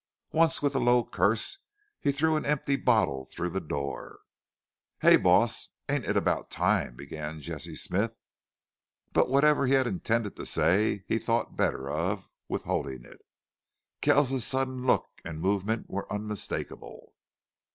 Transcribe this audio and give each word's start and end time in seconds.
Once 0.31 0.63
with 0.63 0.73
a 0.73 0.79
low 0.79 1.05
curse 1.05 1.59
he 1.99 2.11
threw 2.11 2.35
an 2.35 2.43
empty 2.43 2.75
bottle 2.75 3.23
through 3.23 3.51
the 3.51 3.59
door. 3.61 4.21
"Hey, 5.01 5.15
boss, 5.15 5.69
ain't 5.87 6.05
it 6.07 6.17
about 6.17 6.49
time" 6.49 6.95
began 6.95 7.39
Jesse 7.39 7.75
Smith. 7.75 8.17
But 9.13 9.29
whatever 9.29 9.67
he 9.67 9.73
had 9.73 9.85
intended 9.85 10.35
to 10.37 10.45
say, 10.47 11.03
he 11.07 11.19
thought 11.19 11.55
better 11.55 11.87
of, 11.87 12.31
withholding 12.49 13.03
it. 13.05 13.21
Kells's 14.01 14.43
sudden 14.43 14.87
look 14.87 15.07
and 15.23 15.39
movement 15.39 15.85
were 15.87 16.11
unmistakable. 16.11 17.13